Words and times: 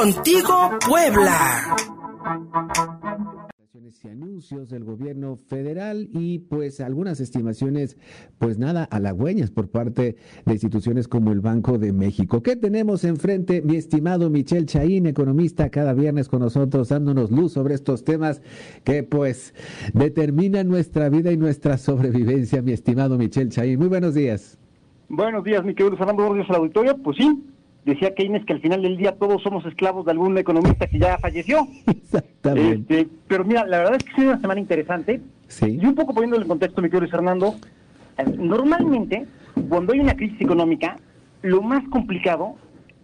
Contigo 0.00 0.70
Puebla 0.88 1.76
y 4.02 4.08
anuncios 4.08 4.70
del 4.70 4.82
gobierno 4.82 5.36
federal 5.36 6.08
y 6.14 6.38
pues 6.38 6.80
algunas 6.80 7.20
estimaciones 7.20 7.98
pues 8.38 8.58
nada 8.58 8.84
halagüeñas 8.84 9.50
por 9.50 9.68
parte 9.68 10.16
de 10.46 10.52
instituciones 10.54 11.06
como 11.06 11.32
el 11.32 11.40
Banco 11.42 11.76
de 11.76 11.92
México. 11.92 12.42
¿Qué 12.42 12.56
tenemos 12.56 13.04
enfrente, 13.04 13.60
mi 13.60 13.76
estimado 13.76 14.30
Michel 14.30 14.64
Chaín, 14.64 15.04
economista, 15.04 15.68
cada 15.68 15.92
viernes 15.92 16.30
con 16.30 16.40
nosotros 16.40 16.88
dándonos 16.88 17.30
luz 17.30 17.52
sobre 17.52 17.74
estos 17.74 18.02
temas 18.02 18.40
que 18.84 19.02
pues 19.02 19.52
determinan 19.92 20.66
nuestra 20.66 21.10
vida 21.10 21.30
y 21.30 21.36
nuestra 21.36 21.76
sobrevivencia, 21.76 22.62
mi 22.62 22.72
estimado 22.72 23.18
Michel 23.18 23.50
Chaín? 23.50 23.78
Muy 23.78 23.88
buenos 23.88 24.14
días. 24.14 24.56
Buenos 25.10 25.44
días, 25.44 25.62
mi 25.62 25.74
querido 25.74 25.98
Fernando 25.98 26.26
Borges, 26.26 26.48
a 26.48 26.52
la 26.52 26.58
auditorio. 26.60 26.96
Pues 27.02 27.18
sí, 27.18 27.44
decía 27.84 28.14
Keynes 28.14 28.44
que 28.44 28.52
al 28.52 28.60
final 28.60 28.82
del 28.82 28.96
día 28.96 29.16
todos 29.16 29.42
somos 29.42 29.64
esclavos 29.66 30.04
de 30.04 30.12
algún 30.12 30.36
economista 30.38 30.86
que 30.86 30.98
ya 30.98 31.18
falleció. 31.18 31.66
Exactamente. 31.86 33.00
Este, 33.00 33.14
pero 33.26 33.44
mira, 33.44 33.66
la 33.66 33.78
verdad 33.78 33.96
es 33.96 34.04
que 34.04 34.12
ha 34.12 34.16
sido 34.16 34.30
una 34.30 34.40
semana 34.40 34.60
interesante. 34.60 35.20
Sí. 35.48 35.78
Y 35.80 35.86
un 35.86 35.94
poco 35.94 36.14
poniéndole 36.14 36.42
en 36.42 36.48
contexto, 36.48 36.80
mi 36.80 36.88
querido 36.88 37.00
Luis 37.00 37.10
Fernando, 37.10 37.54
normalmente 38.36 39.26
cuando 39.68 39.92
hay 39.92 40.00
una 40.00 40.14
crisis 40.14 40.40
económica, 40.40 40.96
lo 41.42 41.62
más 41.62 41.82
complicado 41.88 42.54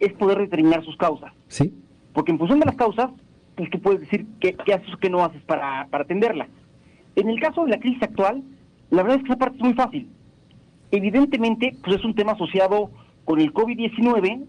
es 0.00 0.12
poder 0.12 0.38
determinar 0.38 0.84
sus 0.84 0.96
causas. 0.96 1.32
Sí. 1.48 1.74
Porque 2.12 2.32
en 2.32 2.38
función 2.38 2.60
de 2.60 2.66
las 2.66 2.77
causas, 2.77 3.10
pues 3.54 3.70
tú 3.70 3.80
puedes 3.80 4.00
decir 4.00 4.27
qué, 4.40 4.54
qué 4.64 4.74
haces 4.74 4.92
o 4.92 4.98
qué 4.98 5.10
no 5.10 5.24
haces 5.24 5.42
para, 5.42 5.86
para 5.90 6.04
atenderlas. 6.04 6.48
En 7.14 7.28
el 7.28 7.40
caso 7.40 7.64
de 7.64 7.70
la 7.70 7.80
crisis 7.80 8.02
actual, 8.02 8.42
la 8.90 9.02
verdad 9.02 9.18
es 9.18 9.24
que 9.24 9.32
esa 9.32 9.38
parte 9.38 9.56
es 9.56 9.62
muy 9.62 9.74
fácil. 9.74 10.08
Evidentemente, 10.90 11.74
pues 11.83 11.96
es 11.96 12.05
un 12.05 12.14
tema 12.14 12.33
asociado 12.33 12.90
con 13.24 13.40
el 13.40 13.52
COVID-19, 13.52 14.44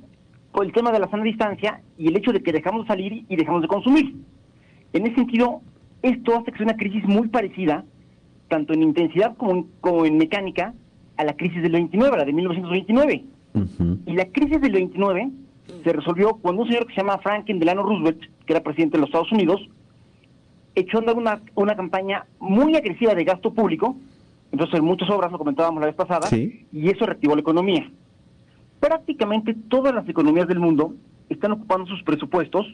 el 0.66 0.72
tema 0.72 0.91
de 0.91 1.00
la 1.00 1.09
sana 1.09 1.23
distancia 1.23 1.81
y 1.97 2.08
el 2.08 2.17
hecho 2.17 2.31
de 2.31 2.41
que 2.41 2.52
dejamos 2.52 2.83
de 2.83 2.88
salir 2.88 3.25
y 3.27 3.36
dejamos 3.36 3.61
de 3.61 3.67
consumir. 3.67 4.16
En 4.94 5.05
ese 5.05 5.16
sentido, 5.16 5.61
esto 6.02 6.36
hace 6.36 6.52
que 6.52 6.58
sea 6.58 6.66
una 6.66 6.77
crisis 6.77 7.03
muy 7.05 7.27
parecida, 7.27 7.83
tanto 8.47 8.73
en 8.73 8.83
intensidad 8.83 9.35
como 9.38 10.05
en, 10.05 10.17
mecánica, 10.17 10.73
a 11.17 11.23
la 11.23 11.33
crisis 11.35 11.61
del 11.61 11.73
29, 11.73 12.16
a 12.16 12.19
la 12.19 12.25
de 12.25 12.33
1929. 12.33 13.23
Y 14.05 14.13
la 14.13 14.25
crisis 14.25 14.61
del 14.61 14.72
29 14.72 15.31
se 15.83 15.94
resolvió 15.94 16.35
cuando 16.35 16.61
un 16.61 16.67
señor 16.67 16.85
que 16.85 16.94
se 16.94 17.02
llama 17.02 17.17
Franklin 17.17 17.59
Delano 17.59 17.83
Roosevelt, 17.83 18.22
que 18.45 18.53
era 18.53 18.61
presidente 18.61 18.97
de 18.97 19.02
los 19.02 19.09
Estados 19.09 19.31
Unidos, 19.31 19.67
echó 20.75 20.97
a 20.97 21.02
andar 21.02 21.17
una, 21.17 21.41
una 21.55 21.75
campaña 21.75 22.25
muy 22.39 22.75
agresiva 22.75 23.16
de 23.16 23.23
gasto 23.23 23.52
público, 23.52 23.97
entonces 24.52 24.80
en 24.80 24.85
muchas 24.85 25.09
obras, 25.09 25.31
lo 25.31 25.39
comentábamos 25.39 25.81
la 25.81 25.88
vez 25.88 25.95
pasada, 25.95 26.30
y 26.31 26.89
eso 26.89 27.05
reactivó 27.05 27.35
la 27.35 27.41
economía 27.41 27.89
prácticamente 28.80 29.56
todas 29.70 29.94
las 29.94 30.08
economías 30.08 30.47
del 30.47 30.59
mundo 30.59 30.94
están 31.30 31.52
ocupando 31.52 31.88
sus 31.88 32.03
presupuestos, 32.03 32.66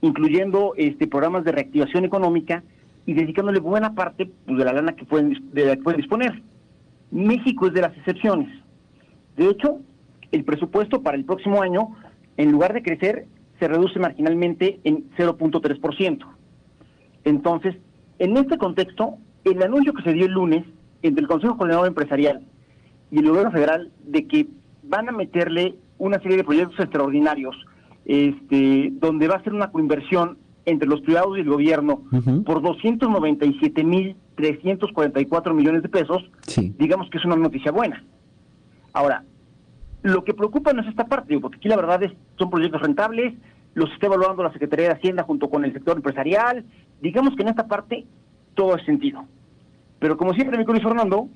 incluyendo 0.00 0.74
este 0.76 1.06
programas 1.06 1.44
de 1.44 1.52
reactivación 1.52 2.04
económica 2.04 2.62
y 3.06 3.14
dedicándole 3.14 3.60
buena 3.60 3.94
parte 3.94 4.30
pues, 4.46 4.58
de 4.58 4.64
la 4.64 4.72
lana 4.72 4.92
que 4.92 5.04
pueden, 5.04 5.50
de 5.52 5.66
la 5.66 5.76
que 5.76 5.82
pueden 5.82 6.00
disponer. 6.00 6.42
México 7.10 7.66
es 7.66 7.72
de 7.72 7.80
las 7.82 7.96
excepciones. 7.96 8.48
De 9.36 9.48
hecho, 9.48 9.80
el 10.32 10.44
presupuesto 10.44 11.02
para 11.02 11.16
el 11.16 11.24
próximo 11.24 11.62
año, 11.62 11.96
en 12.36 12.52
lugar 12.52 12.72
de 12.72 12.82
crecer, 12.82 13.26
se 13.58 13.68
reduce 13.68 13.98
marginalmente 13.98 14.80
en 14.84 15.10
0.3%. 15.16 16.24
Entonces, 17.24 17.76
en 18.18 18.36
este 18.36 18.58
contexto, 18.58 19.16
el 19.44 19.62
anuncio 19.62 19.92
que 19.92 20.02
se 20.02 20.12
dio 20.12 20.26
el 20.26 20.32
lunes 20.32 20.64
entre 21.02 21.22
el 21.22 21.28
Consejo 21.28 21.56
Coordinador 21.56 21.88
Empresarial 21.88 22.46
y 23.10 23.18
el 23.18 23.28
Gobierno 23.28 23.50
Federal 23.50 23.90
de 24.04 24.26
que 24.26 24.46
van 24.82 25.08
a 25.08 25.12
meterle 25.12 25.76
una 25.98 26.18
serie 26.20 26.38
de 26.38 26.44
proyectos 26.44 26.80
extraordinarios, 26.80 27.56
este, 28.04 28.90
donde 28.94 29.28
va 29.28 29.36
a 29.36 29.42
ser 29.42 29.54
una 29.54 29.70
coinversión 29.70 30.38
entre 30.64 30.88
los 30.88 31.00
privados 31.00 31.36
y 31.36 31.40
el 31.40 31.48
gobierno 31.48 32.02
por 32.44 32.62
297.344 32.62 35.54
millones 35.54 35.82
de 35.82 35.88
pesos, 35.88 36.22
digamos 36.78 37.10
que 37.10 37.18
es 37.18 37.24
una 37.24 37.34
noticia 37.36 37.72
buena. 37.72 38.04
Ahora, 38.92 39.24
lo 40.02 40.24
que 40.24 40.34
preocupa 40.34 40.72
no 40.72 40.82
es 40.82 40.88
esta 40.88 41.06
parte, 41.06 41.38
porque 41.38 41.58
aquí 41.58 41.68
la 41.68 41.76
verdad 41.76 42.02
es 42.02 42.10
son 42.38 42.50
proyectos 42.50 42.82
rentables, 42.82 43.34
los 43.74 43.92
está 43.92 44.06
evaluando 44.06 44.42
la 44.42 44.52
Secretaría 44.52 44.88
de 44.88 44.94
Hacienda 44.94 45.22
junto 45.22 45.48
con 45.48 45.64
el 45.64 45.72
sector 45.72 45.96
empresarial, 45.96 46.64
digamos 47.00 47.36
que 47.36 47.42
en 47.42 47.48
esta 47.48 47.68
parte 47.68 48.04
todo 48.54 48.76
es 48.76 48.84
sentido. 48.84 49.24
Pero 49.98 50.16
como 50.16 50.32
siempre, 50.34 50.58
mi 50.58 50.64
querido 50.64 50.88
Fernando, 50.88 51.28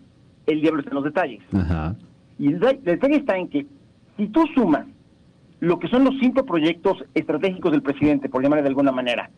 el 0.46 0.60
diablo 0.60 0.80
está 0.80 0.90
en 0.90 0.96
los 0.96 1.04
detalles. 1.04 1.42
Ajá. 1.52 1.94
Y 2.38 2.48
el 2.48 2.60
detalle 2.60 3.16
está 3.16 3.36
en 3.36 3.48
que 3.48 3.66
si 4.16 4.28
tú 4.28 4.46
sumas 4.54 4.86
lo 5.60 5.78
que 5.78 5.88
son 5.88 6.04
los 6.04 6.14
cinco 6.20 6.44
proyectos 6.44 7.04
estratégicos 7.14 7.72
del 7.72 7.82
presidente, 7.82 8.28
por 8.28 8.42
llamarle 8.42 8.62
de 8.62 8.68
alguna 8.68 8.92
manera, 8.92 9.30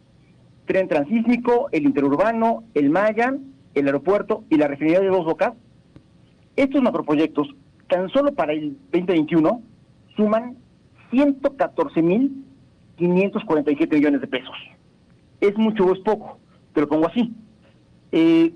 tren 0.65 0.89
transísmico, 0.89 1.69
el 1.73 1.85
interurbano, 1.85 2.65
el 2.75 2.91
Maya, 2.91 3.35
el 3.75 3.87
aeropuerto 3.87 4.45
y 4.51 4.57
la 4.57 4.69
refinería 4.69 5.01
de 5.01 5.09
Dos 5.09 5.25
Bocas, 5.25 5.55
estos 6.57 6.83
macroproyectos, 6.83 7.49
tan 7.89 8.09
solo 8.09 8.35
para 8.35 8.53
el 8.53 8.77
2021, 8.93 9.63
suman 10.17 10.57
114.547 11.13 13.95
millones 13.95 14.21
de 14.21 14.27
pesos. 14.27 14.57
¿Es 15.41 15.57
mucho 15.57 15.85
o 15.85 15.93
es 15.93 16.01
poco? 16.01 16.41
Te 16.73 16.81
lo 16.81 16.89
pongo 16.89 17.07
así. 17.07 17.33
Eh, 18.11 18.53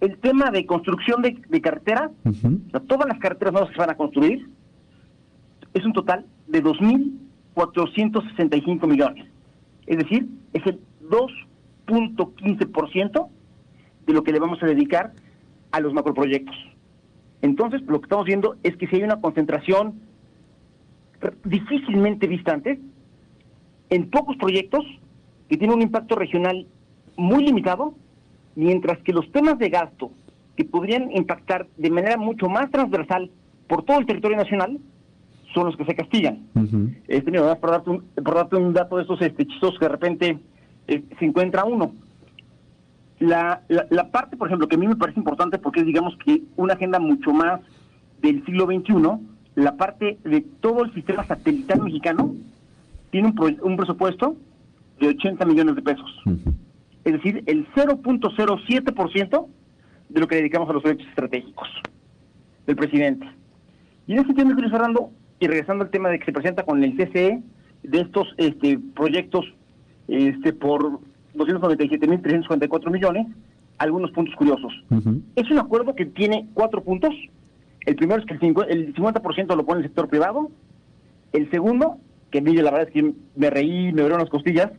el 0.00 0.18
tema 0.18 0.50
de 0.50 0.66
construcción 0.66 1.22
de, 1.22 1.60
carreteras, 1.60 2.10
todas 2.86 3.08
las 3.08 3.18
carreteras 3.18 3.52
nuevas 3.52 3.70
que 3.70 3.74
se 3.74 3.80
van 3.80 3.90
a 3.90 3.96
construir, 3.96 4.48
es 5.74 5.84
un 5.84 5.92
total 5.92 6.24
de 6.48 6.62
2.465 6.62 8.86
millones. 8.86 9.26
Es 9.86 9.98
decir, 9.98 10.28
es 10.52 10.64
el 10.66 10.80
2.15% 11.08 13.28
de 14.06 14.12
lo 14.12 14.22
que 14.24 14.32
le 14.32 14.40
vamos 14.40 14.62
a 14.62 14.66
dedicar 14.66 15.12
a 15.70 15.80
los 15.80 15.92
macroproyectos. 15.92 16.56
Entonces, 17.42 17.82
lo 17.82 18.00
que 18.00 18.06
estamos 18.06 18.24
viendo 18.26 18.56
es 18.62 18.76
que 18.76 18.86
si 18.86 18.96
hay 18.96 19.02
una 19.02 19.20
concentración 19.20 20.00
difícilmente 21.44 22.26
vista 22.26 22.52
antes, 22.52 22.78
en 23.90 24.08
pocos 24.10 24.36
proyectos 24.36 24.84
que 25.48 25.56
tienen 25.56 25.76
un 25.76 25.82
impacto 25.82 26.16
regional 26.16 26.66
muy 27.16 27.44
limitado, 27.44 27.94
mientras 28.54 28.98
que 28.98 29.12
los 29.12 29.30
temas 29.32 29.58
de 29.58 29.68
gasto 29.68 30.10
que 30.56 30.64
podrían 30.64 31.10
impactar 31.12 31.66
de 31.76 31.90
manera 31.90 32.16
mucho 32.16 32.48
más 32.48 32.70
transversal 32.70 33.30
por 33.66 33.84
todo 33.84 33.98
el 33.98 34.06
territorio 34.06 34.36
nacional 34.36 34.78
son 35.54 35.66
los 35.66 35.76
que 35.76 35.84
se 35.84 35.94
castigan. 35.94 36.46
este, 37.08 37.30
mira, 37.30 37.54
por, 37.56 37.70
darte 37.70 37.90
un, 37.90 38.02
por 38.22 38.34
darte 38.34 38.56
un 38.56 38.72
dato 38.72 38.96
de 38.96 39.04
esos 39.04 39.20
este, 39.22 39.46
que 39.46 39.78
de 39.80 39.88
repente 39.88 40.38
eh, 40.86 41.02
se 41.18 41.24
encuentra 41.24 41.64
uno. 41.64 41.92
La, 43.18 43.62
la, 43.68 44.10
parte, 44.10 44.36
por 44.36 44.48
ejemplo, 44.48 44.66
que 44.66 44.76
a 44.76 44.78
mí 44.78 44.88
me 44.88 44.96
parece 44.96 45.18
importante 45.18 45.58
porque 45.58 45.80
es, 45.80 45.86
digamos, 45.86 46.16
que 46.24 46.42
una 46.56 46.74
agenda 46.74 46.98
mucho 46.98 47.32
más 47.32 47.60
del 48.22 48.44
siglo 48.46 48.66
XXI, 48.66 48.94
la 49.56 49.76
parte 49.76 50.18
de 50.24 50.40
todo 50.60 50.84
el 50.84 50.94
sistema 50.94 51.26
satelital 51.26 51.82
mexicano 51.82 52.34
tiene 53.10 53.28
un, 53.28 53.58
un 53.62 53.76
presupuesto 53.76 54.36
de 55.00 55.08
80 55.08 55.44
millones 55.44 55.74
de 55.74 55.82
pesos 55.82 56.22
es 57.10 57.22
decir, 57.22 57.42
el 57.46 57.66
0.07% 57.74 59.46
de 60.08 60.20
lo 60.20 60.26
que 60.26 60.36
dedicamos 60.36 60.68
a 60.68 60.72
los 60.72 60.82
proyectos 60.82 61.08
estratégicos 61.08 61.68
del 62.66 62.76
presidente. 62.76 63.26
Y 64.06 64.12
en 64.12 64.18
ese 64.18 64.28
sentido, 64.28 64.50
Luis 64.50 64.70
Fernando, 64.70 65.10
y 65.38 65.46
regresando 65.46 65.84
al 65.84 65.90
tema 65.90 66.08
de 66.08 66.18
que 66.18 66.26
se 66.26 66.32
presenta 66.32 66.64
con 66.64 66.82
el 66.82 66.96
CCE, 66.96 67.42
de 67.82 68.00
estos 68.00 68.28
este, 68.36 68.78
proyectos 68.94 69.46
este, 70.08 70.52
por 70.52 71.00
297.354 71.34 72.90
millones, 72.90 73.26
algunos 73.78 74.10
puntos 74.10 74.34
curiosos. 74.34 74.72
Es 75.36 75.50
un 75.50 75.58
acuerdo 75.58 75.94
que 75.94 76.04
tiene 76.04 76.48
cuatro 76.52 76.82
puntos. 76.82 77.14
El 77.86 77.96
primero 77.96 78.20
es 78.20 78.26
que 78.26 78.34
el 78.34 78.94
50% 78.94 79.56
lo 79.56 79.64
pone 79.64 79.80
el 79.80 79.86
sector 79.86 80.08
privado. 80.08 80.50
El 81.32 81.50
segundo, 81.50 81.96
que 82.30 82.42
mí 82.42 82.54
la 82.56 82.70
verdad 82.70 82.88
es 82.88 82.92
que 82.92 83.14
me 83.36 83.48
reí, 83.48 83.92
me 83.92 84.02
dieron 84.02 84.18
las 84.18 84.28
costillas, 84.28 84.70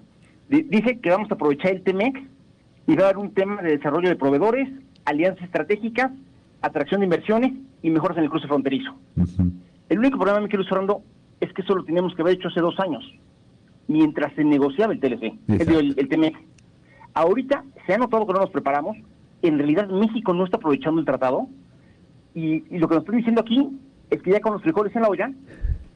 dice 0.51 0.99
que 0.99 1.09
vamos 1.09 1.31
a 1.31 1.35
aprovechar 1.35 1.71
el 1.71 1.81
TEMEX 1.81 2.19
y 2.87 2.95
va 2.95 3.03
a 3.03 3.05
dar 3.05 3.17
un 3.17 3.33
tema 3.33 3.61
de 3.61 3.77
desarrollo 3.77 4.09
de 4.09 4.15
proveedores, 4.15 4.69
alianzas 5.05 5.43
estratégicas, 5.45 6.11
atracción 6.61 7.01
de 7.01 7.05
inversiones 7.05 7.53
y 7.81 7.89
mejoras 7.89 8.17
en 8.17 8.25
el 8.25 8.29
cruce 8.29 8.47
fronterizo. 8.47 8.93
El 9.89 9.99
único 9.99 10.19
problema, 10.19 10.47
quiero 10.47 10.65
Fernando, 10.65 11.01
es 11.39 11.51
que 11.53 11.61
eso 11.61 11.75
lo 11.75 11.83
teníamos 11.83 12.13
que 12.15 12.21
haber 12.21 12.35
hecho 12.35 12.49
hace 12.49 12.59
dos 12.59 12.79
años, 12.79 13.03
mientras 13.87 14.33
se 14.35 14.43
negociaba 14.43 14.93
el 14.93 14.99
TLC, 14.99 15.33
el, 15.47 15.95
el 15.97 16.09
TEMEX. 16.09 16.37
Ahorita 17.13 17.63
se 17.85 17.93
ha 17.93 17.97
notado 17.97 18.27
que 18.27 18.33
no 18.33 18.39
nos 18.39 18.51
preparamos, 18.51 18.97
en 19.41 19.57
realidad 19.57 19.87
México 19.89 20.33
no 20.33 20.45
está 20.45 20.57
aprovechando 20.57 20.99
el 20.99 21.05
tratado, 21.05 21.47
y, 22.33 22.63
y 22.69 22.77
lo 22.77 22.87
que 22.87 22.95
nos 22.95 23.03
están 23.03 23.17
diciendo 23.17 23.41
aquí 23.41 23.69
es 24.09 24.21
que 24.21 24.31
ya 24.31 24.41
con 24.41 24.53
los 24.53 24.61
frijoles 24.61 24.95
en 24.95 25.01
la 25.01 25.07
olla, 25.09 25.31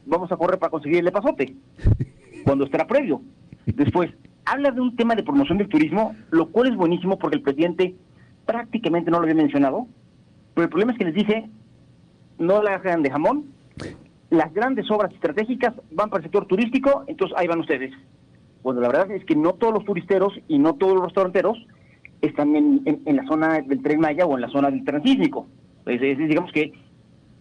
vamos 0.06 0.32
a 0.32 0.36
correr 0.36 0.58
para 0.58 0.70
conseguir 0.70 0.98
el 0.98 1.12
pasote, 1.12 1.54
cuando 2.44 2.64
estará 2.64 2.86
previo. 2.86 3.20
Después, 3.66 4.10
habla 4.46 4.70
de 4.70 4.80
un 4.80 4.96
tema 4.96 5.14
de 5.14 5.22
promoción 5.22 5.58
del 5.58 5.68
turismo, 5.68 6.14
lo 6.30 6.48
cual 6.50 6.68
es 6.68 6.76
buenísimo 6.76 7.18
porque 7.18 7.36
el 7.36 7.42
presidente 7.42 7.94
prácticamente 8.46 9.10
no 9.10 9.18
lo 9.18 9.24
había 9.24 9.34
mencionado, 9.34 9.86
pero 10.54 10.64
el 10.64 10.70
problema 10.70 10.92
es 10.92 10.98
que 10.98 11.04
les 11.04 11.14
dice, 11.14 11.50
no 12.38 12.62
la 12.62 12.76
hagan 12.76 13.02
de 13.02 13.10
jamón, 13.10 13.46
las 14.30 14.52
grandes 14.54 14.90
obras 14.90 15.12
estratégicas 15.12 15.74
van 15.90 16.10
para 16.10 16.20
el 16.20 16.24
sector 16.24 16.46
turístico, 16.46 17.04
entonces 17.06 17.36
ahí 17.38 17.46
van 17.46 17.60
ustedes. 17.60 17.92
Bueno, 18.62 18.80
la 18.80 18.88
verdad 18.88 19.10
es 19.12 19.24
que 19.24 19.36
no 19.36 19.52
todos 19.54 19.74
los 19.74 19.84
turisteros 19.84 20.32
y 20.48 20.58
no 20.58 20.74
todos 20.74 20.94
los 20.94 21.04
restauranteros 21.04 21.56
están 22.20 22.56
en, 22.56 23.00
la 23.04 23.24
zona 23.26 23.60
del 23.60 23.82
Tren 23.82 24.00
Maya 24.00 24.26
o 24.26 24.34
en 24.34 24.40
la 24.40 24.48
zona 24.48 24.70
del 24.70 24.84
transísmico. 24.84 25.46
Es, 25.86 26.00
digamos 26.00 26.50
que 26.52 26.72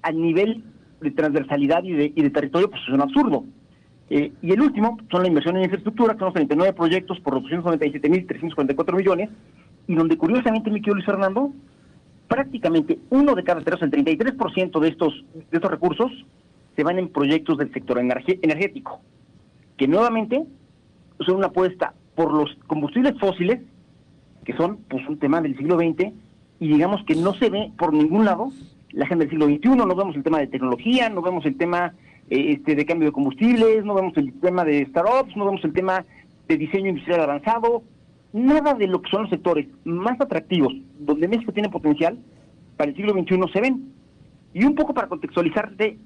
a 0.02 0.12
nivel 0.12 0.64
de 1.02 1.12
transversalidad 1.12 1.84
y 1.84 1.94
de, 1.94 2.30
territorio, 2.30 2.70
pues 2.70 2.82
es 2.88 2.94
un 2.94 3.02
absurdo. 3.02 3.46
Eh, 4.10 4.32
y 4.42 4.52
el 4.52 4.62
último 4.62 4.98
son 5.10 5.24
la 5.24 5.28
inversión 5.28 5.58
en 5.58 5.64
infraestructura, 5.64 6.14
que 6.14 6.20
son 6.20 6.34
39 6.34 6.74
proyectos 6.74 7.20
por 7.22 7.42
297.344 7.42 8.96
millones, 8.96 9.30
y 9.88 9.96
donde 9.96 10.18
curiosamente, 10.18 10.70
mi 10.70 10.80
querido 10.80 10.96
Luis 10.96 11.06
Fernando, 11.06 11.52
prácticamente 12.28 13.00
uno 13.10 13.36
de 13.36 13.44
cada 13.44 13.62
tres, 13.62 13.82
el 13.82 13.92
33% 13.92 14.80
de 14.80 14.88
estos, 14.88 15.26
de 15.34 15.58
estos 15.58 15.72
recursos, 15.72 16.12
se 16.76 16.84
van 16.84 17.00
en 17.00 17.10
proyectos 17.10 17.58
del 17.58 17.72
sector 17.74 17.98
energético, 18.00 19.00
que 19.78 19.88
nuevamente 19.88 20.44
son 21.26 21.38
una 21.38 21.48
apuesta 21.48 21.94
por 22.16 22.34
los 22.34 22.56
combustibles 22.68 23.18
fósiles, 23.20 23.60
que 24.44 24.54
son 24.54 24.78
pues 24.90 25.08
un 25.08 25.18
tema 25.18 25.42
del 25.42 25.58
siglo 25.58 25.78
XX, 25.78 26.12
y 26.60 26.68
digamos 26.68 27.04
que 27.06 27.16
no 27.16 27.34
se 27.36 27.50
ve 27.50 27.72
por 27.78 27.94
ningún 27.94 28.26
lado 28.26 28.52
la 28.92 29.06
agenda 29.06 29.26
del 29.26 29.32
siglo 29.32 29.48
XXI, 29.48 29.70
no 29.76 29.96
vemos 29.96 30.16
el 30.16 30.24
tema 30.24 30.40
de 30.40 30.48
tecnología, 30.48 31.10
no 31.10 31.22
vemos 31.22 31.46
el 31.46 31.58
tema 31.58 31.94
este, 32.30 32.76
de 32.76 32.86
cambio 32.86 33.08
de 33.08 33.12
combustibles, 33.12 33.86
no 33.86 33.94
vemos 33.94 34.16
el 34.18 34.34
tema 34.40 34.64
de 34.64 34.86
startups, 34.88 35.36
no 35.36 35.46
vemos 35.46 35.64
el 35.64 35.74
tema 35.74 36.06
de 36.48 36.58
diseño 36.58 36.90
industrial 36.90 37.22
avanzado, 37.22 37.84
nada 38.34 38.74
de 38.74 38.88
lo 38.88 39.02
que 39.02 39.10
son 39.10 39.24
los 39.24 39.30
sectores 39.30 39.68
más 39.84 40.20
atractivos, 40.20 40.74
donde 41.00 41.28
México 41.28 41.52
tiene 41.52 41.70
potencial, 41.70 42.18
para 42.78 42.90
el 42.90 42.96
siglo 42.96 43.14
XXI 43.14 43.52
se 43.54 43.62
ven. 43.62 43.94
Y 44.54 44.64
un 44.64 44.76
poco 44.76 44.94
para 44.94 45.08
contextualizarte 45.08 45.98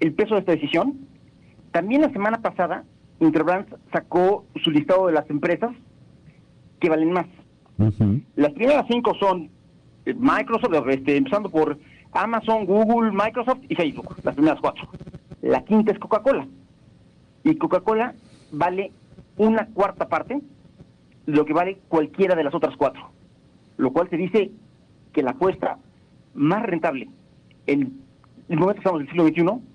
el 0.00 0.12
peso 0.12 0.34
de 0.34 0.40
esta 0.40 0.52
decisión, 0.52 0.98
también 1.70 2.02
la 2.02 2.10
semana 2.10 2.40
pasada 2.40 2.84
Interbrands 3.20 3.74
sacó 3.92 4.46
su 4.64 4.70
listado 4.70 5.06
de 5.06 5.12
las 5.12 5.28
empresas 5.30 5.70
que 6.80 6.88
valen 6.88 7.12
más. 7.12 7.26
Las 8.36 8.52
primeras 8.52 8.86
cinco 8.88 9.14
son 9.18 9.50
eh, 10.04 10.14
Microsoft, 10.14 10.72
este, 10.88 11.16
empezando 11.16 11.48
por 11.48 11.78
Amazon, 12.12 12.66
Google, 12.66 13.12
Microsoft 13.12 13.60
y 13.68 13.74
Facebook, 13.74 14.16
las 14.22 14.34
primeras 14.34 14.60
cuatro. 14.60 14.88
La 15.42 15.64
quinta 15.64 15.92
es 15.92 15.98
Coca-Cola. 15.98 16.46
Y 17.44 17.56
Coca-Cola 17.56 18.14
vale 18.52 18.92
una 19.36 19.66
cuarta 19.66 20.08
parte 20.08 20.40
de 21.26 21.32
lo 21.32 21.44
que 21.44 21.52
vale 21.52 21.78
cualquiera 21.88 22.34
de 22.34 22.44
las 22.44 22.54
otras 22.54 22.76
cuatro. 22.76 23.10
Lo 23.76 23.92
cual 23.92 24.10
se 24.10 24.16
dice 24.16 24.50
que 25.12 25.22
la 25.22 25.32
apuesta 25.32 25.78
más 26.34 26.62
rentable 26.62 27.08
en 27.66 28.00
el 28.48 28.58
momento 28.58 28.74
que 28.74 28.80
estamos 28.80 29.00
en 29.00 29.06
el 29.06 29.12
siglo 29.34 29.58
XXI 29.58 29.70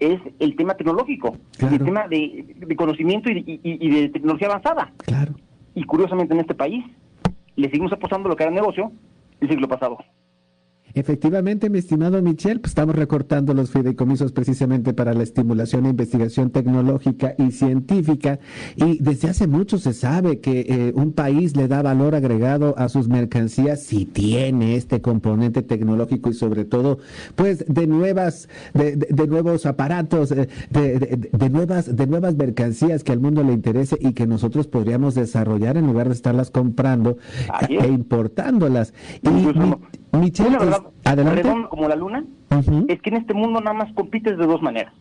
es 0.00 0.20
el 0.38 0.56
tema 0.56 0.74
tecnológico, 0.74 1.36
el 1.58 1.78
tema 1.78 2.08
de, 2.08 2.74
conocimiento 2.76 3.30
y 3.30 3.90
de, 3.90 4.08
tecnología 4.08 4.48
avanzada. 4.48 4.92
Claro. 4.98 5.34
Y 5.74 5.84
curiosamente 5.84 6.32
en 6.34 6.40
este 6.40 6.54
país 6.54 6.84
le 7.56 7.68
seguimos 7.68 7.92
apostando 7.92 8.28
lo 8.28 8.36
que 8.36 8.44
era 8.44 8.52
negocio 8.52 8.92
el 9.40 9.48
siglo 9.48 9.68
pasado. 9.68 9.98
Efectivamente, 10.94 11.70
mi 11.70 11.78
estimado 11.78 12.20
Michel, 12.22 12.60
pues 12.60 12.72
estamos 12.72 12.94
recortando 12.94 13.54
los 13.54 13.70
fideicomisos 13.70 14.32
precisamente 14.32 14.92
para 14.92 15.14
la 15.14 15.22
estimulación 15.22 15.86
e 15.86 15.90
investigación 15.90 16.50
tecnológica 16.50 17.34
y 17.38 17.52
científica 17.52 18.38
y 18.76 18.98
desde 18.98 19.28
hace 19.28 19.46
mucho 19.46 19.78
se 19.78 19.92
sabe 19.92 20.40
que 20.40 20.60
eh, 20.68 20.92
un 20.94 21.12
país 21.12 21.56
le 21.56 21.68
da 21.68 21.82
valor 21.82 22.14
agregado 22.14 22.74
a 22.76 22.88
sus 22.88 23.08
mercancías 23.08 23.82
si 23.82 24.04
tiene 24.04 24.76
este 24.76 25.00
componente 25.00 25.62
tecnológico 25.62 26.30
y 26.30 26.34
sobre 26.34 26.64
todo 26.64 26.98
pues 27.36 27.64
de 27.66 27.86
nuevas 27.86 28.48
de, 28.74 29.26
nuevos 29.26 29.66
aparatos 29.66 30.32
eh, 30.32 30.48
de, 30.70 31.50
nuevas 31.50 31.94
de 31.94 32.06
nuevas 32.06 32.34
mercancías 32.34 33.04
que 33.04 33.12
al 33.12 33.20
mundo 33.20 33.42
le 33.42 33.52
interese 33.52 33.96
y 34.00 34.12
que 34.12 34.26
nosotros 34.26 34.66
podríamos 34.66 35.14
desarrollar 35.14 35.76
en 35.76 35.86
lugar 35.86 36.08
de 36.08 36.14
estarlas 36.14 36.50
comprando 36.50 37.18
e 37.68 37.86
importándolas. 37.86 38.92
Y 39.22 40.09
Michel, 40.12 40.56
redondo 41.04 41.68
como 41.68 41.88
la 41.88 41.96
luna, 41.96 42.24
es 42.88 43.00
que 43.02 43.10
en 43.10 43.16
este 43.16 43.34
mundo 43.34 43.60
nada 43.60 43.74
más 43.74 43.92
compites 43.94 44.36
de 44.36 44.46
dos 44.46 44.62
maneras. 44.62 44.92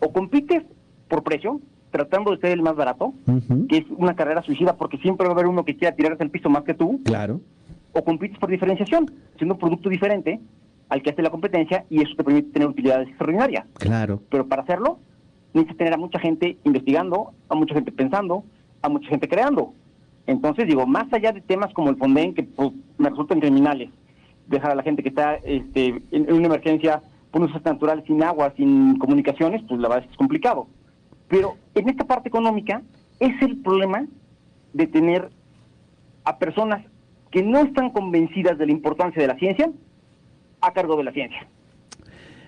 O 0.00 0.12
compites 0.12 0.62
por 1.08 1.22
precio, 1.22 1.60
tratando 1.90 2.30
de 2.30 2.38
ser 2.38 2.50
el 2.52 2.62
más 2.62 2.76
barato, 2.76 3.14
que 3.68 3.78
es 3.78 3.84
una 3.96 4.14
carrera 4.14 4.42
suicida 4.42 4.76
porque 4.76 4.98
siempre 4.98 5.26
va 5.26 5.32
a 5.32 5.34
haber 5.34 5.46
uno 5.46 5.64
que 5.64 5.76
quiera 5.76 5.94
tirarse 5.94 6.22
el 6.22 6.30
piso 6.30 6.48
más 6.48 6.64
que 6.64 6.74
tú. 6.74 7.00
Claro. 7.04 7.40
O 7.92 8.04
compites 8.04 8.38
por 8.38 8.50
diferenciación, 8.50 9.10
siendo 9.36 9.54
un 9.54 9.60
producto 9.60 9.88
diferente 9.88 10.40
al 10.88 11.02
que 11.02 11.10
hace 11.10 11.22
la 11.22 11.30
competencia 11.30 11.84
y 11.88 12.02
eso 12.02 12.14
te 12.16 12.24
permite 12.24 12.52
tener 12.52 12.68
utilidades 12.68 13.08
extraordinarias. 13.08 13.64
Claro. 13.74 14.22
Pero 14.30 14.46
para 14.46 14.62
hacerlo, 14.62 14.98
necesitas 15.52 15.78
tener 15.78 15.94
a 15.94 15.96
mucha 15.96 16.18
gente 16.18 16.58
investigando, 16.64 17.32
a 17.48 17.54
mucha 17.54 17.74
gente 17.74 17.92
pensando, 17.92 18.44
a 18.82 18.88
mucha 18.88 19.08
gente 19.08 19.28
creando. 19.28 19.74
Entonces, 20.26 20.66
digo, 20.66 20.86
más 20.86 21.12
allá 21.12 21.32
de 21.32 21.40
temas 21.40 21.72
como 21.74 21.90
el 21.90 21.96
Fonden, 21.96 22.34
que 22.34 22.44
pues, 22.44 22.70
me 22.98 23.08
resultan 23.08 23.40
criminales, 23.40 23.90
dejar 24.50 24.72
a 24.72 24.74
la 24.74 24.82
gente 24.82 25.02
que 25.02 25.08
está 25.08 25.36
este, 25.36 26.02
en, 26.10 26.32
una 26.32 26.46
emergencia 26.46 27.02
por 27.30 27.42
un 27.42 27.52
natural 27.64 28.02
sin 28.06 28.22
agua, 28.22 28.52
sin 28.56 28.98
comunicaciones, 28.98 29.62
pues 29.68 29.80
la 29.80 29.88
verdad 29.88 30.08
es 30.10 30.16
complicado. 30.16 30.66
Pero 31.28 31.54
en 31.76 31.88
esta 31.88 32.04
parte 32.04 32.28
económica 32.28 32.82
es 33.20 33.40
el 33.40 33.62
problema 33.62 34.06
de 34.72 34.86
tener 34.88 35.30
a 36.24 36.38
personas 36.38 36.84
que 37.30 37.42
no 37.42 37.60
están 37.60 37.90
convencidas 37.90 38.58
de 38.58 38.66
la 38.66 38.72
importancia 38.72 39.22
de 39.22 39.28
la 39.28 39.38
ciencia 39.38 39.70
a 40.60 40.72
cargo 40.72 40.96
de 40.96 41.04
la 41.04 41.12
ciencia. 41.12 41.46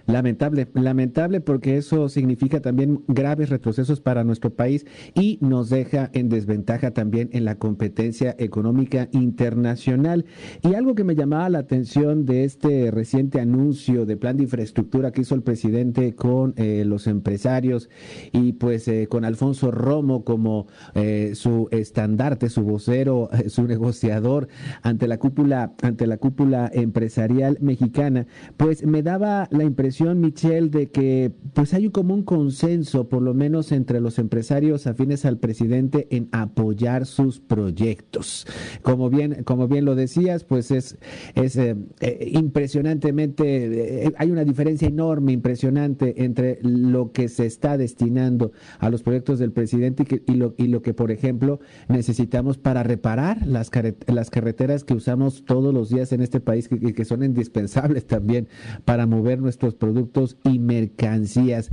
Lamentable, 0.07 0.69
lamentable 0.75 1.41
porque 1.41 1.77
eso 1.77 2.09
significa 2.09 2.61
también 2.61 3.03
graves 3.09 3.51
retrocesos 3.51 4.01
para 4.01 4.25
nuestro 4.25 4.51
país 4.51 4.87
y 5.15 5.39
nos 5.41 5.71
deja 5.71 6.11
en 6.13 6.29
desventaja 6.29 6.91
también 6.91 7.31
en 7.33 7.45
la 7.45 7.57
competencia 7.57 8.35
económica 8.39 9.09
internacional. 9.13 10.25
Y 10.63 10.75
algo 10.75 10.95
que 10.95 11.05
me 11.05 11.15
llamaba 11.15 11.49
la 11.49 11.59
atención 11.59 12.27
de 12.27 12.45
este 12.45 12.91
reciente 12.91 13.41
anuncio 13.41 14.07
de 14.07 14.17
plan 14.17 14.37
de 14.37 14.45
infraestructura 14.45 15.13
que 15.13 15.23
hizo 15.23 15.35
el 15.35 15.43
presidente 15.43 16.15
con 16.15 16.55
eh, 16.57 16.85
los 16.85 17.07
empresarios 17.07 17.89
y 18.33 18.55
pues 18.55 18.89
eh, 18.89 19.07
con 19.09 19.25
Alfonso 19.25 19.71
Romo 19.71 20.25
como 20.25 20.67
eh, 20.95 21.33
su 21.35 21.69
estandarte, 21.71 22.49
su 22.49 22.63
vocero, 22.63 23.31
su 23.47 23.67
negociador 23.67 24.49
ante 24.83 25.07
la 25.07 25.19
cúpula, 25.19 25.73
ante 25.83 26.07
la 26.07 26.17
cúpula 26.17 26.71
empresarial 26.73 27.59
mexicana, 27.61 28.27
pues 28.57 28.85
me 28.85 29.03
daba 29.03 29.49
la 29.51 29.65
impresión 29.65 30.02
Michelle, 30.11 30.69
de 30.69 30.91
que 30.91 31.33
pues 31.55 31.75
hay 31.75 31.89
como 31.91 32.15
un 32.15 32.23
consenso, 32.25 33.09
por 33.09 33.23
lo 33.23 33.35
menos 33.35 33.73
entre 33.73 34.01
los 34.01 34.19
empresarios 34.19 34.87
afines 34.87 35.25
al 35.25 35.39
presidente, 35.39 36.09
en 36.11 36.29
apoyar 36.33 37.07
sus 37.07 37.41
proyectos. 37.41 38.47
Como 38.83 39.11
bien, 39.11 39.45
como 39.45 39.69
bien 39.69 39.85
lo 39.85 39.95
decías, 39.95 40.45
pues 40.45 40.71
es, 40.71 40.99
es 41.35 41.57
eh, 41.57 41.77
eh, 42.01 42.31
impresionantemente, 42.33 44.07
eh, 44.07 44.13
hay 44.17 44.31
una 44.31 44.45
diferencia 44.45 44.89
enorme, 44.89 45.33
impresionante 45.33 46.25
entre 46.25 46.59
lo 46.63 47.13
que 47.13 47.29
se 47.29 47.47
está 47.47 47.77
destinando 47.77 48.53
a 48.79 48.91
los 48.91 49.03
proyectos 49.03 49.39
del 49.39 49.53
presidente 49.53 50.05
y, 50.27 50.35
lo, 50.35 50.55
y 50.57 50.67
lo 50.67 50.83
que, 50.83 50.95
por 50.95 51.11
ejemplo, 51.11 51.61
necesitamos 51.89 52.59
para 52.59 52.83
reparar 52.83 53.47
las, 53.47 53.71
las 54.07 54.31
carreteras 54.31 54.85
que 54.85 54.95
usamos 54.95 55.45
todos 55.45 55.73
los 55.73 55.91
días 55.91 56.13
en 56.13 56.23
este 56.23 56.41
país 56.41 56.69
y 56.71 56.93
que 56.93 57.05
son 57.05 57.23
indispensables 57.23 58.07
también 58.07 58.49
para 58.85 59.07
mover 59.07 59.41
nuestros 59.41 59.75
productos 59.83 60.37
y 60.45 60.61
mercancías. 60.61 61.69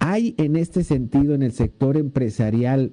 ¿Hay 0.00 0.34
en 0.36 0.54
este 0.54 0.84
sentido 0.84 1.34
en 1.34 1.42
el 1.42 1.52
sector 1.52 1.96
empresarial 1.96 2.92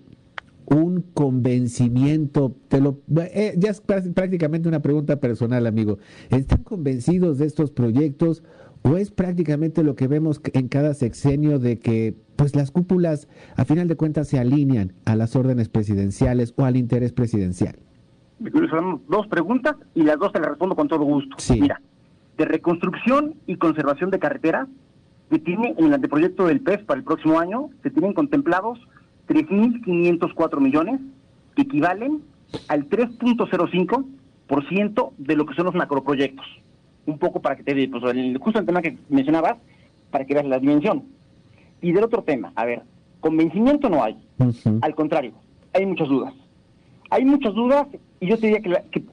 un 0.65 1.01
convencimiento? 1.13 2.55
Te 2.69 2.79
lo, 2.79 3.01
eh, 3.17 3.53
ya 3.57 3.71
es 3.71 3.81
prácticamente 3.81 4.69
una 4.69 4.81
pregunta 4.81 5.19
personal, 5.19 5.67
amigo. 5.67 5.97
¿Están 6.29 6.63
convencidos 6.63 7.37
de 7.37 7.47
estos 7.47 7.71
proyectos 7.71 8.43
o 8.83 8.95
es 8.95 9.11
prácticamente 9.11 9.83
lo 9.83 9.95
que 9.95 10.07
vemos 10.07 10.39
en 10.53 10.69
cada 10.69 10.93
sexenio 10.93 11.59
de 11.59 11.77
que 11.77 12.15
pues 12.37 12.55
las 12.55 12.71
cúpulas 12.71 13.27
a 13.57 13.65
final 13.65 13.89
de 13.89 13.97
cuentas 13.97 14.29
se 14.29 14.39
alinean 14.39 14.93
a 15.03 15.17
las 15.17 15.35
órdenes 15.35 15.67
presidenciales 15.67 16.53
o 16.55 16.63
al 16.63 16.77
interés 16.77 17.11
presidencial? 17.11 17.75
Son 18.69 19.01
dos 19.09 19.27
preguntas 19.27 19.75
y 19.95 20.03
las 20.03 20.17
dos 20.17 20.31
te 20.31 20.39
las 20.39 20.47
respondo 20.47 20.77
con 20.77 20.87
todo 20.87 21.03
gusto. 21.03 21.35
Sí. 21.39 21.59
Mira, 21.59 21.81
de 22.37 22.45
reconstrucción 22.45 23.35
y 23.47 23.57
conservación 23.57 24.11
de 24.11 24.19
carreteras 24.19 24.67
que 25.29 25.39
tiene 25.39 25.75
en 25.77 25.85
el 25.85 25.93
anteproyecto 25.93 26.45
del 26.45 26.61
PEF 26.61 26.83
para 26.83 26.99
el 26.99 27.03
próximo 27.03 27.39
año, 27.39 27.69
se 27.81 27.89
tienen 27.89 28.13
contemplados 28.13 28.79
3.504 29.27 30.59
millones, 30.59 31.01
que 31.55 31.63
equivalen 31.63 32.21
al 32.67 32.87
3.05% 32.89 35.11
de 35.17 35.35
lo 35.35 35.45
que 35.45 35.55
son 35.55 35.65
los 35.65 35.75
macroproyectos. 35.75 36.45
Un 37.05 37.17
poco 37.17 37.41
para 37.41 37.55
que 37.55 37.63
te 37.63 37.87
pues, 37.87 38.03
el, 38.15 38.37
justo 38.37 38.59
el 38.59 38.65
tema 38.65 38.81
que 38.81 38.97
mencionabas, 39.09 39.57
para 40.11 40.25
que 40.25 40.33
veas 40.33 40.45
la 40.45 40.59
dimensión. 40.59 41.03
Y 41.81 41.91
del 41.91 42.03
otro 42.03 42.23
tema, 42.23 42.51
a 42.55 42.65
ver, 42.65 42.81
convencimiento 43.19 43.89
no 43.89 44.03
hay. 44.03 44.17
Al 44.81 44.95
contrario, 44.95 45.33
hay 45.73 45.85
muchas 45.85 46.07
dudas. 46.07 46.33
Hay 47.09 47.25
muchas 47.25 47.53
dudas 47.53 47.87
y 48.19 48.27
yo 48.27 48.37
te 48.37 48.47
diría 48.47 48.61
que, 48.61 48.71
que 48.91 49.03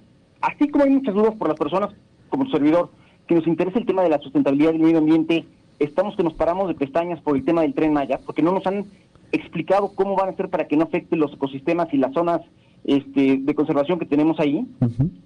así 0.40 0.68
como 0.68 0.84
hay 0.84 0.90
muchas 0.90 1.14
dudas 1.14 1.34
por 1.34 1.48
las 1.48 1.58
personas 1.58 1.90
como 2.28 2.48
servidor, 2.50 2.90
que 3.26 3.34
nos 3.34 3.46
interesa 3.46 3.78
el 3.78 3.86
tema 3.86 4.02
de 4.02 4.08
la 4.08 4.18
sustentabilidad 4.18 4.72
del 4.72 4.82
medio 4.82 4.98
ambiente 4.98 5.44
estamos 5.78 6.16
que 6.16 6.22
nos 6.22 6.34
paramos 6.34 6.68
de 6.68 6.74
pestañas 6.74 7.20
por 7.20 7.36
el 7.36 7.44
tema 7.44 7.62
del 7.62 7.74
tren 7.74 7.92
Maya, 7.92 8.20
porque 8.24 8.42
no 8.42 8.52
nos 8.52 8.66
han 8.66 8.84
explicado 9.32 9.92
cómo 9.94 10.14
van 10.14 10.28
a 10.28 10.32
hacer 10.32 10.48
para 10.48 10.68
que 10.68 10.76
no 10.76 10.84
afecte 10.84 11.16
los 11.16 11.32
ecosistemas 11.32 11.92
y 11.92 11.96
las 11.96 12.12
zonas 12.12 12.40
este, 12.84 13.38
de 13.38 13.54
conservación 13.54 13.98
que 13.98 14.06
tenemos 14.06 14.38
ahí. 14.40 14.66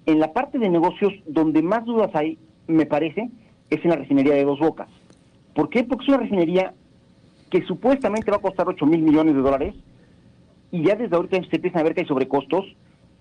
En 0.05 0.19
la 0.19 0.33
parte 0.33 0.59
de 0.59 0.69
negocios, 0.69 1.13
donde 1.27 1.61
más 1.61 1.85
dudas 1.85 2.09
hay, 2.13 2.37
me 2.67 2.85
parece, 2.85 3.29
es 3.69 3.83
en 3.83 3.89
la 3.89 3.97
refinería 3.97 4.33
de 4.33 4.45
Dos 4.45 4.59
Bocas. 4.59 4.87
¿Por 5.53 5.69
qué? 5.69 5.83
Porque 5.83 6.03
es 6.05 6.09
una 6.09 6.19
refinería 6.19 6.73
que 7.49 7.61
supuestamente 7.63 8.31
va 8.31 8.37
a 8.37 8.41
costar 8.41 8.67
8 8.67 8.85
mil 8.85 9.01
millones 9.01 9.35
de 9.35 9.41
dólares 9.41 9.75
y 10.71 10.83
ya 10.83 10.95
desde 10.95 11.15
ahorita 11.15 11.37
se 11.49 11.55
empiezan 11.55 11.81
a 11.81 11.83
ver 11.83 11.93
que 11.93 12.01
hay 12.01 12.07
sobrecostos, 12.07 12.65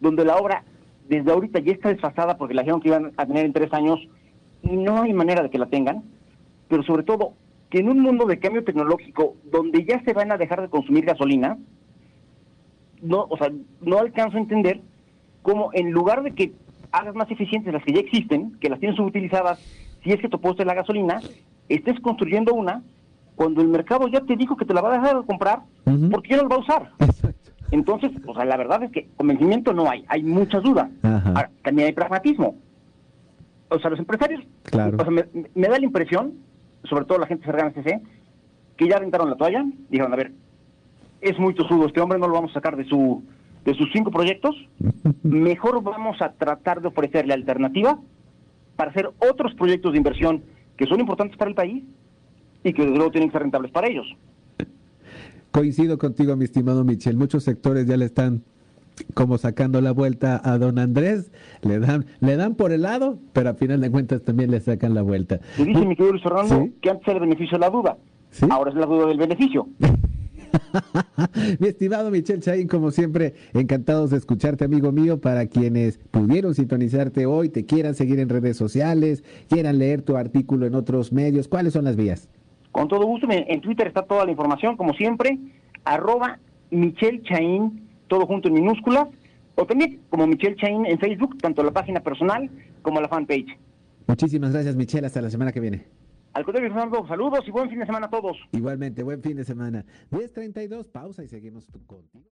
donde 0.00 0.24
la 0.24 0.36
obra 0.36 0.64
desde 1.08 1.30
ahorita 1.30 1.60
ya 1.60 1.72
está 1.72 1.88
desfasada 1.90 2.36
porque 2.36 2.54
la 2.54 2.62
dijeron 2.62 2.80
que 2.80 2.88
iban 2.88 3.12
a 3.16 3.26
tener 3.26 3.46
en 3.46 3.52
tres 3.52 3.72
años 3.72 4.00
y 4.62 4.76
no 4.76 5.02
hay 5.02 5.12
manera 5.12 5.42
de 5.42 5.50
que 5.50 5.58
la 5.58 5.66
tengan, 5.66 6.02
pero 6.68 6.82
sobre 6.82 7.02
todo 7.02 7.34
que 7.70 7.78
en 7.78 7.88
un 7.88 8.00
mundo 8.00 8.26
de 8.26 8.38
cambio 8.38 8.64
tecnológico 8.64 9.36
donde 9.50 9.84
ya 9.84 10.02
se 10.04 10.12
van 10.12 10.32
a 10.32 10.36
dejar 10.36 10.62
de 10.62 10.68
consumir 10.68 11.04
gasolina, 11.04 11.58
no, 13.02 13.26
o 13.28 13.36
sea, 13.36 13.50
no 13.82 13.98
alcanzo 13.98 14.36
a 14.36 14.40
entender 14.40 14.80
cómo 15.42 15.70
en 15.72 15.90
lugar 15.90 16.22
de 16.22 16.32
que 16.32 16.52
hagas 16.92 17.14
más 17.14 17.30
eficientes 17.30 17.72
las 17.72 17.84
que 17.84 17.92
ya 17.92 18.00
existen, 18.00 18.56
que 18.60 18.68
las 18.68 18.80
tienes 18.80 18.96
subutilizadas, 18.96 19.58
si 20.02 20.12
es 20.12 20.20
que 20.20 20.28
tu 20.28 20.40
puesto 20.40 20.62
es 20.62 20.66
la 20.66 20.74
gasolina, 20.74 21.20
estés 21.68 21.98
construyendo 22.00 22.54
una 22.54 22.82
cuando 23.34 23.60
el 23.60 23.68
mercado 23.68 24.08
ya 24.08 24.20
te 24.20 24.36
dijo 24.36 24.56
que 24.56 24.64
te 24.64 24.72
la 24.72 24.80
va 24.80 24.94
a 24.94 24.98
dejar 24.98 25.20
de 25.20 25.26
comprar 25.26 25.60
porque 26.10 26.30
ya 26.30 26.36
no 26.38 26.44
la 26.44 26.48
va 26.48 26.56
a 26.56 26.60
usar. 26.60 26.90
Entonces, 27.70 28.12
o 28.26 28.34
sea, 28.34 28.44
la 28.44 28.56
verdad 28.56 28.82
es 28.84 28.92
que 28.92 29.08
convencimiento 29.16 29.72
no 29.72 29.90
hay, 29.90 30.04
hay 30.08 30.22
muchas 30.22 30.62
dudas. 30.62 30.88
también 31.62 31.88
hay 31.88 31.92
pragmatismo. 31.92 32.56
O 33.68 33.78
sea, 33.78 33.90
los 33.90 33.98
empresarios, 33.98 34.44
claro. 34.62 34.98
me, 35.10 35.68
da 35.68 35.78
la 35.78 35.84
impresión, 35.84 36.34
sobre 36.84 37.04
todo 37.04 37.18
la 37.18 37.26
gente 37.26 37.44
cercana 37.44 37.70
a 37.70 37.72
CC, 37.72 38.00
que 38.76 38.88
ya 38.88 38.96
aventaron 38.96 39.28
la 39.28 39.36
toalla, 39.36 39.64
dijeron, 39.88 40.12
a 40.12 40.16
ver, 40.16 40.32
es 41.20 41.38
muy 41.38 41.54
tosudo 41.54 41.86
este 41.86 42.00
hombre, 42.00 42.18
no 42.18 42.28
lo 42.28 42.34
vamos 42.34 42.52
a 42.52 42.54
sacar 42.54 42.76
de 42.76 42.84
su 42.84 43.22
de 43.64 43.74
sus 43.74 43.88
cinco 43.92 44.12
proyectos, 44.12 44.54
mejor 45.24 45.82
vamos 45.82 46.22
a 46.22 46.32
tratar 46.32 46.80
de 46.80 46.88
ofrecerle 46.88 47.34
alternativa 47.34 47.98
para 48.76 48.92
hacer 48.92 49.10
otros 49.18 49.54
proyectos 49.54 49.92
de 49.92 49.98
inversión 49.98 50.44
que 50.76 50.86
son 50.86 51.00
importantes 51.00 51.36
para 51.36 51.48
el 51.48 51.56
país 51.56 51.82
y 52.62 52.72
que 52.72 52.82
desde 52.82 52.96
luego 52.96 53.10
tienen 53.10 53.28
que 53.28 53.32
ser 53.32 53.42
rentables 53.42 53.72
para 53.72 53.88
ellos. 53.88 54.06
Coincido 55.50 55.98
contigo, 55.98 56.36
mi 56.36 56.44
estimado 56.44 56.84
Michel. 56.84 57.16
Muchos 57.16 57.42
sectores 57.42 57.86
ya 57.86 57.96
le 57.96 58.04
están 58.04 58.44
como 59.14 59.38
sacando 59.38 59.80
la 59.80 59.92
vuelta 59.92 60.40
a 60.44 60.58
don 60.58 60.78
Andrés, 60.78 61.30
le 61.62 61.78
dan, 61.78 62.06
le 62.20 62.36
dan 62.36 62.54
por 62.54 62.72
el 62.72 62.82
lado, 62.82 63.18
pero 63.32 63.50
a 63.50 63.54
final 63.54 63.80
de 63.80 63.90
cuentas 63.90 64.22
también 64.22 64.50
le 64.50 64.60
sacan 64.60 64.94
la 64.94 65.02
vuelta. 65.02 65.40
Te 65.56 65.64
dice 65.64 65.84
mi 65.84 65.96
querido 65.96 66.12
Luis 66.12 66.22
Fernando 66.22 66.68
que 66.80 66.90
antes 66.90 67.06
era 67.06 67.14
el 67.14 67.20
beneficio 67.20 67.58
de 67.58 67.60
la 67.60 67.70
duda, 67.70 67.96
ahora 68.50 68.70
es 68.70 68.76
la 68.76 68.86
duda 68.86 69.06
del 69.06 69.18
beneficio. 69.18 69.68
Mi 71.60 71.68
estimado 71.68 72.10
Michel 72.10 72.40
Chaín, 72.40 72.68
como 72.68 72.90
siempre, 72.90 73.34
encantados 73.52 74.10
de 74.10 74.16
escucharte, 74.16 74.64
amigo 74.64 74.92
mío. 74.92 75.20
Para 75.20 75.46
quienes 75.46 75.98
pudieron 76.10 76.54
sintonizarte 76.54 77.26
hoy, 77.26 77.48
te 77.48 77.66
quieran 77.66 77.94
seguir 77.94 78.20
en 78.20 78.28
redes 78.28 78.56
sociales, 78.56 79.24
quieran 79.48 79.78
leer 79.78 80.02
tu 80.02 80.16
artículo 80.16 80.66
en 80.66 80.74
otros 80.74 81.12
medios, 81.12 81.48
¿cuáles 81.48 81.72
son 81.72 81.84
las 81.84 81.96
vías? 81.96 82.28
Con 82.72 82.88
todo 82.88 83.06
gusto, 83.06 83.26
en 83.30 83.60
Twitter 83.60 83.86
está 83.86 84.02
toda 84.02 84.24
la 84.24 84.30
información, 84.30 84.76
como 84.76 84.92
siempre, 84.94 85.38
arroba 85.84 86.38
Michel 86.70 87.22
Chaín, 87.22 87.85
todo 88.08 88.26
junto 88.26 88.48
en 88.48 88.54
minúsculas, 88.54 89.08
o 89.54 89.66
también 89.66 90.00
como 90.10 90.26
Michel 90.26 90.56
Chaín 90.56 90.86
en 90.86 90.98
Facebook, 90.98 91.38
tanto 91.38 91.62
la 91.62 91.72
página 91.72 92.00
personal 92.00 92.50
como 92.82 93.00
la 93.00 93.08
fanpage. 93.08 93.58
Muchísimas 94.06 94.52
gracias, 94.52 94.76
Michel. 94.76 95.04
Hasta 95.04 95.20
la 95.20 95.30
semana 95.30 95.52
que 95.52 95.60
viene. 95.60 95.84
Al 96.34 96.44
contrario, 96.44 96.70
Fernando, 96.70 97.06
saludos 97.08 97.40
y 97.46 97.50
buen 97.50 97.70
fin 97.70 97.78
de 97.78 97.86
semana 97.86 98.06
a 98.06 98.10
todos. 98.10 98.36
Igualmente, 98.52 99.02
buen 99.02 99.22
fin 99.22 99.36
de 99.36 99.44
semana. 99.44 99.84
10.32, 100.10 100.86
pausa 100.92 101.24
y 101.24 101.28
seguimos 101.28 101.66
contigo. 101.66 102.26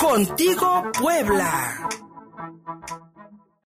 Contigo, 0.00 0.82
Puebla. 1.00 1.88